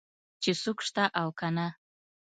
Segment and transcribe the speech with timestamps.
[0.41, 1.67] چې څوک شته او که نه.